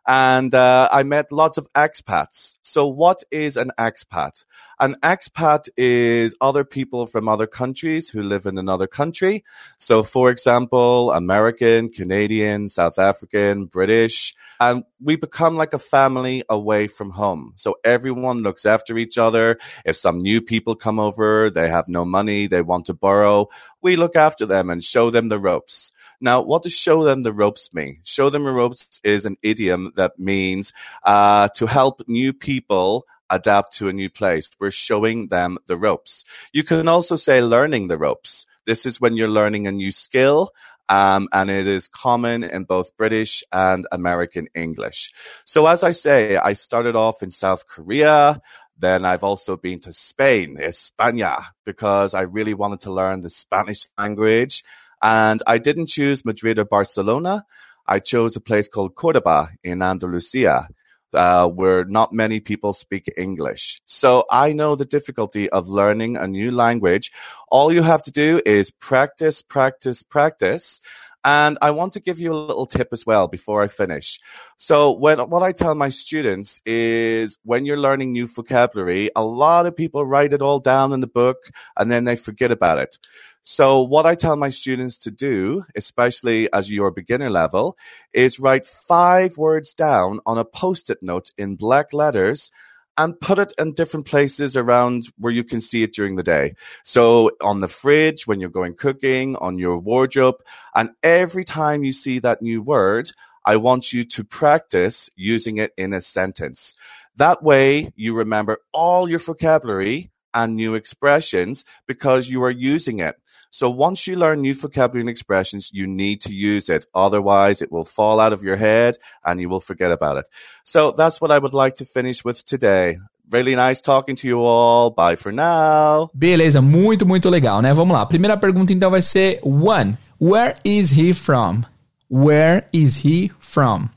[0.07, 2.57] and uh, I met lots of expats.
[2.62, 4.44] So, what is an expat?
[4.80, 9.44] An expat is other people from other countries who live in another country.
[9.78, 16.88] So, for example, American, Canadian, South African, British, and we become like a family away
[16.88, 17.53] from home.
[17.57, 19.59] So everyone looks after each other.
[19.84, 23.48] If some new people come over, they have no money, they want to borrow,
[23.82, 25.92] we look after them and show them the ropes.
[26.23, 27.99] Now, what does show them the ropes mean?
[28.05, 33.73] Show them the ropes is an idiom that means uh, to help new people adapt
[33.79, 34.49] to a new place.
[34.61, 36.25] We're showing them the ropes.
[36.53, 38.47] You can also say learning the ropes.
[38.66, 40.53] This is when you're learning a new skill.
[40.89, 45.12] Um, and it is common in both British and American English.
[45.45, 48.41] So as I say, I started off in South Korea.
[48.79, 53.87] Then I've also been to Spain, España, because I really wanted to learn the Spanish
[53.99, 54.62] language
[55.03, 57.44] and I didn't choose Madrid or Barcelona.
[57.86, 60.68] I chose a place called Cordoba in Andalusia,
[61.12, 63.82] uh, where not many people speak English.
[63.86, 67.11] So I know the difficulty of learning a new language.
[67.48, 70.80] All you have to do is practice, practice, practice.
[71.25, 74.18] And I want to give you a little tip as well before I finish.
[74.57, 79.66] So when, what I tell my students is when you're learning new vocabulary, a lot
[79.66, 81.39] of people write it all down in the book
[81.77, 82.99] and then they forget about it.
[83.43, 87.77] So what I tell my students to do, especially as your beginner level,
[88.12, 92.51] is write five words down on a post-it note in black letters
[92.97, 96.55] and put it in different places around where you can see it during the day.
[96.84, 100.36] So on the fridge, when you're going cooking, on your wardrobe,
[100.74, 103.11] and every time you see that new word,
[103.45, 106.74] I want you to practice using it in a sentence.
[107.16, 113.16] That way you remember all your vocabulary and new expressions because you are using it.
[113.55, 116.86] So once you learn new vocabulary and expressions, you need to use it.
[116.94, 118.96] Otherwise, it will fall out of your head
[119.26, 120.26] and you will forget about it.
[120.64, 122.96] So that's what I would like to finish with today.
[123.30, 124.88] Really nice talking to you all.
[124.88, 126.11] Bye for now.
[126.14, 127.74] Beleza, muito, muito legal, né?
[127.74, 128.07] Vamos lá.
[128.07, 129.98] Primeira pergunta então vai ser one.
[130.18, 131.66] Where is he from?
[132.09, 133.90] Where is he from?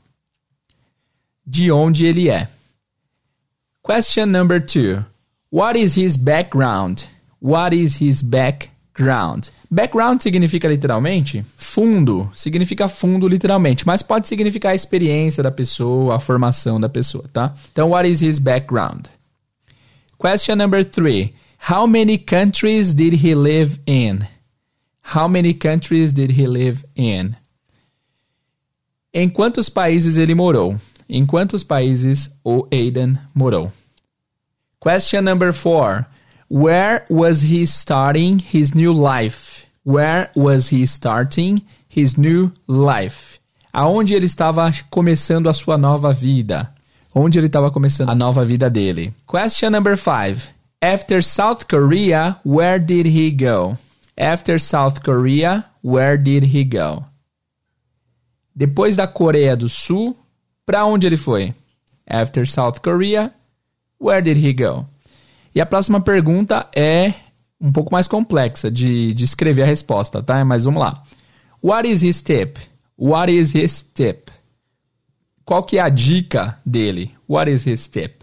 [1.46, 2.48] De onde ele é?
[3.82, 5.02] Question number two.
[5.50, 7.06] What is his background?
[7.40, 8.75] What is his background?
[8.96, 9.48] Background.
[9.70, 16.20] Background significa literalmente fundo, significa fundo literalmente, mas pode significar a experiência da pessoa, a
[16.20, 17.54] formação da pessoa, tá?
[17.72, 19.06] Então, what is his background?
[20.18, 21.34] Question number three.
[21.70, 24.20] How many countries did he live in?
[25.14, 27.34] How many countries did he live in?
[29.12, 30.76] Em quantos países ele morou?
[31.08, 33.70] Em quantos países o Aiden morou?
[34.80, 36.06] Question number four.
[36.48, 39.66] Where was he starting his new life?
[39.84, 43.40] Where was he starting his new life?
[43.72, 46.72] Aonde ele estava começando a sua nova vida?
[47.14, 49.12] Onde ele estava começando a nova vida dele?
[49.26, 50.50] Question number five.
[50.80, 53.76] After South Korea, where did he go?
[54.16, 57.04] After South Korea, where did he go?
[58.54, 60.16] Depois da Coreia do Sul,
[60.64, 61.52] para onde ele foi?
[62.06, 63.32] After South Korea,
[63.98, 64.86] where did he go?
[65.56, 67.14] E a próxima pergunta é
[67.58, 70.44] um pouco mais complexa de, de escrever a resposta, tá?
[70.44, 71.02] Mas vamos lá.
[71.64, 72.58] What is his tip?
[72.94, 74.30] What is his tip?
[75.46, 77.16] Qual que é a dica dele?
[77.26, 78.22] What is his tip?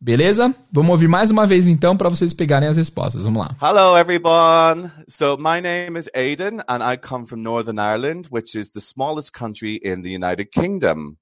[0.00, 0.54] Beleza?
[0.70, 3.24] Vamos ouvir mais uma vez então para vocês pegarem as respostas.
[3.24, 3.56] Vamos lá.
[3.60, 4.92] Hello everyone.
[5.08, 9.32] So my name is Aidan and I come from Northern Ireland, which is the smallest
[9.36, 11.16] country in the United Kingdom.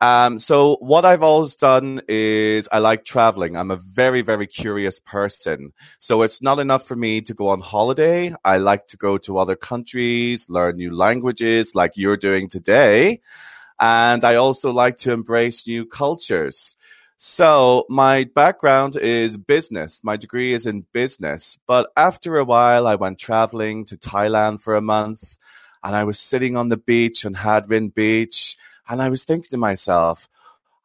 [0.00, 3.56] Um, so what I've always done is I like traveling.
[3.56, 5.72] I'm a very, very curious person.
[5.98, 8.34] So it's not enough for me to go on holiday.
[8.44, 13.20] I like to go to other countries, learn new languages like you're doing today.
[13.80, 16.76] And I also like to embrace new cultures.
[17.16, 20.04] So my background is business.
[20.04, 21.58] My degree is in business.
[21.66, 25.38] But after a while, I went traveling to Thailand for a month
[25.82, 28.56] and I was sitting on the beach on Hadrin Beach
[28.88, 30.28] and I was thinking to myself,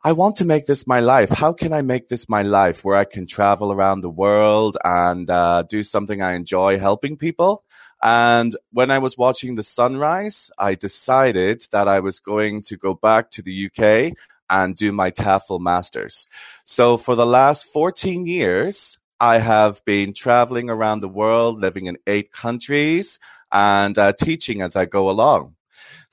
[0.03, 1.29] I want to make this my life.
[1.29, 5.29] How can I make this my life where I can travel around the world and
[5.29, 7.63] uh, do something I enjoy helping people?
[8.01, 12.93] And when I was watching the sunrise, I decided that I was going to go
[12.93, 14.17] back to the UK
[14.49, 16.27] and do my TEFL masters.
[16.65, 21.97] So for the last 14 years, I have been traveling around the world, living in
[22.07, 23.19] eight countries
[23.53, 25.55] and uh, teaching as I go along.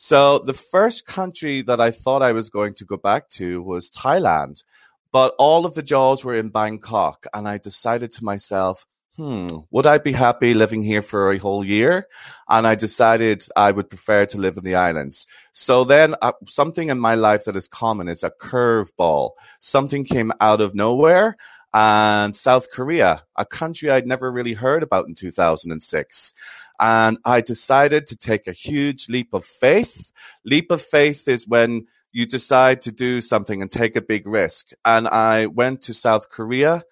[0.03, 3.91] So the first country that I thought I was going to go back to was
[3.91, 4.65] Thailand,
[5.13, 7.27] but all of the jobs were in Bangkok.
[7.35, 8.87] And I decided to myself,
[9.19, 12.07] hmm, would I be happy living here for a whole year?
[12.49, 15.27] And I decided I would prefer to live in the islands.
[15.53, 19.33] So then uh, something in my life that is common is a curveball.
[19.61, 21.37] Something came out of nowhere
[21.73, 26.35] and South Korea, a country I'd never really heard about in 2006.
[26.81, 30.13] And I decided to take a huge leap of faith.
[30.45, 34.71] Leap of faith is when you decide to do something and take a big risk.
[34.85, 36.83] And I went to South Korea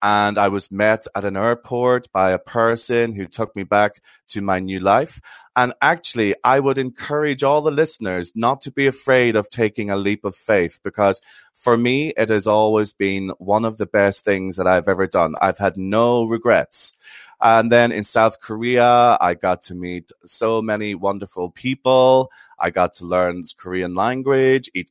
[0.00, 4.40] and I was met at an airport by a person who took me back to
[4.40, 5.20] my new life.
[5.56, 9.96] And actually, I would encourage all the listeners not to be afraid of taking a
[9.96, 11.20] leap of faith because
[11.52, 15.34] for me, it has always been one of the best things that I've ever done.
[15.40, 16.92] I've had no regrets.
[17.40, 22.30] And then in South Korea, I got to meet so many wonderful people.
[22.58, 24.90] I got to learn Korean language, eat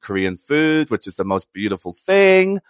[0.00, 2.60] Korean food, which is the most beautiful thing.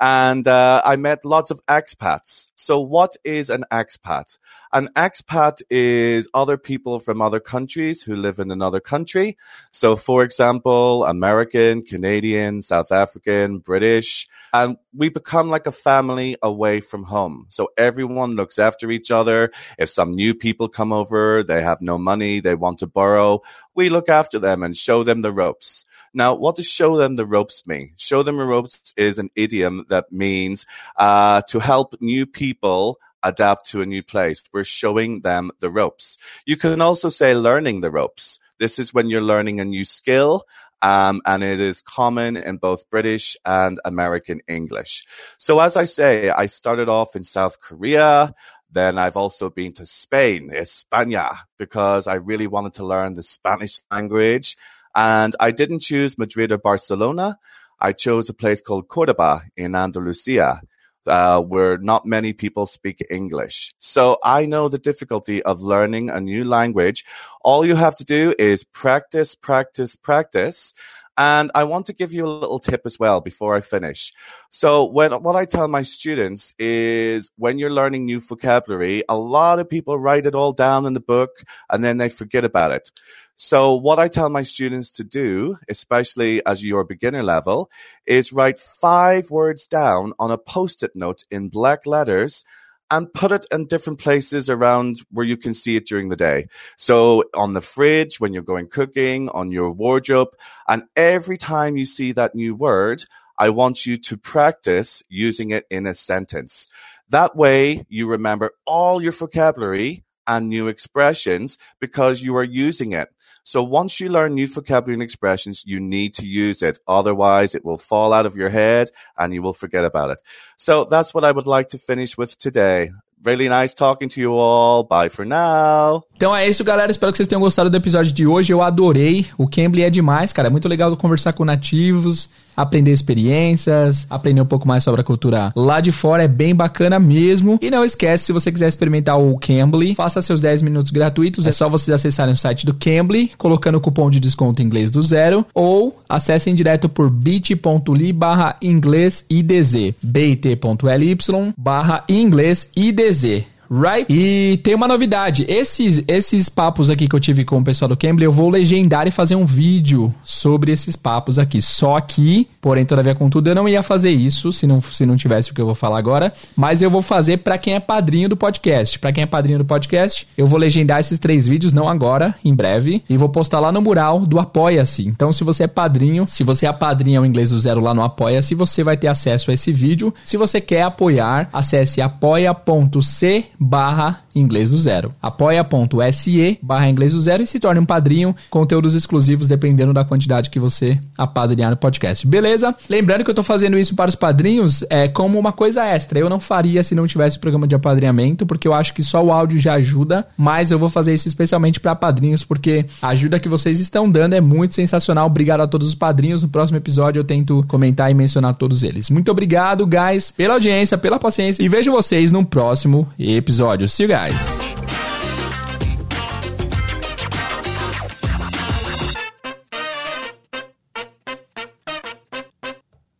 [0.00, 2.48] And uh, I met lots of expats.
[2.54, 4.38] So what is an expat?
[4.72, 9.38] An expat is other people from other countries who live in another country.
[9.70, 16.80] So, for example, American, Canadian, South African, British, and we become like a family away
[16.80, 17.46] from home.
[17.48, 19.50] So everyone looks after each other.
[19.78, 23.40] If some new people come over, they have no money, they want to borrow,
[23.74, 25.86] we look after them and show them the ropes.
[26.14, 27.92] Now, what does show them the ropes mean?
[27.96, 33.66] Show them the ropes is an idiom that means uh, to help new people adapt
[33.70, 34.42] to a new place.
[34.52, 36.18] We're showing them the ropes.
[36.46, 38.38] You can also say learning the ropes.
[38.58, 40.44] This is when you're learning a new skill.
[40.80, 45.04] Um, and it is common in both British and American English.
[45.36, 48.32] So as I say, I started off in South Korea.
[48.70, 53.80] Then I've also been to Spain, España, because I really wanted to learn the Spanish
[53.90, 54.56] language.
[54.94, 57.38] And I didn't choose Madrid or Barcelona.
[57.80, 60.62] I chose a place called Cordoba in Andalusia.
[61.06, 63.72] Uh, where not many people speak English.
[63.78, 67.02] So I know the difficulty of learning a new language.
[67.40, 70.74] All you have to do is practice, practice, practice.
[71.18, 74.12] And I want to give you a little tip as well before I finish.
[74.50, 79.58] So when, what I tell my students is when you're learning new vocabulary, a lot
[79.58, 82.92] of people write it all down in the book and then they forget about it.
[83.34, 87.68] So what I tell my students to do, especially as your beginner level,
[88.06, 92.44] is write five words down on a post-it note in black letters
[92.90, 96.48] and put it in different places around where you can see it during the day.
[96.76, 100.28] So on the fridge, when you're going cooking, on your wardrobe,
[100.66, 103.04] and every time you see that new word,
[103.38, 106.68] I want you to practice using it in a sentence.
[107.10, 113.08] That way you remember all your vocabulary and new expressions because you are using it.
[113.48, 116.78] So once you learn new vocabulary and expressions, you need to use it.
[116.86, 120.18] Otherwise, it will fall out of your head and you will forget about it.
[120.58, 122.90] So that's what I would like to finish with today.
[123.24, 124.84] Really nice talking to you all.
[124.84, 126.02] Bye for now.
[126.14, 126.92] Então é isso, galera.
[126.92, 128.52] Espero que vocês tenham gostado do episódio de hoje.
[128.52, 129.24] Eu adorei.
[129.38, 130.48] O Cambly é demais, cara.
[130.48, 132.28] É muito legal conversar com nativos
[132.58, 136.98] aprender experiências, aprender um pouco mais sobre a cultura lá de fora, é bem bacana
[136.98, 137.56] mesmo.
[137.62, 141.52] E não esquece, se você quiser experimentar o Cambly, faça seus 10 minutos gratuitos, é
[141.52, 145.46] só vocês acessarem o site do Cambly, colocando o cupom de desconto inglês do zero,
[145.54, 151.16] ou acessem direto por bit.ly barra inglês IDZ, bit.ly
[151.56, 153.44] barra inglês IDZ.
[153.70, 154.06] Right?
[154.08, 155.44] E tem uma novidade.
[155.48, 159.06] Esses, esses papos aqui que eu tive com o pessoal do Cambly, eu vou legendar
[159.06, 161.60] e fazer um vídeo sobre esses papos aqui.
[161.60, 165.50] Só que, porém, todavia, contudo, eu não ia fazer isso se não, se não tivesse
[165.50, 166.32] o que eu vou falar agora.
[166.56, 168.98] Mas eu vou fazer para quem é padrinho do podcast.
[168.98, 172.54] Para quem é padrinho do podcast, eu vou legendar esses três vídeos, não agora, em
[172.54, 173.02] breve.
[173.08, 175.06] E vou postar lá no mural do Apoia-se.
[175.06, 178.02] Então, se você é padrinho, se você é padrinho o inglês do zero lá no
[178.02, 180.14] Apoia-se, você vai ter acesso a esse vídeo.
[180.24, 185.12] Se você quer apoiar, acesse apoia.c barra inglês do zero.
[185.20, 190.50] apoia.se barra inglês do zero e se torne um padrinho, conteúdos exclusivos dependendo da quantidade
[190.50, 192.26] que você apadrinhar no podcast.
[192.26, 192.74] Beleza?
[192.88, 196.18] Lembrando que eu tô fazendo isso para os padrinhos é como uma coisa extra.
[196.18, 199.32] Eu não faria se não tivesse programa de apadrinhamento, porque eu acho que só o
[199.32, 203.48] áudio já ajuda, mas eu vou fazer isso especialmente para padrinhos, porque a ajuda que
[203.48, 205.26] vocês estão dando é muito sensacional.
[205.26, 206.42] Obrigado a todos os padrinhos.
[206.42, 209.10] No próximo episódio eu tento comentar e mencionar todos eles.
[209.10, 213.92] Muito obrigado, guys, pela audiência, pela paciência e vejo vocês no próximo episódio episódios.
[213.92, 214.28] Siga!
[214.28, 214.60] guys!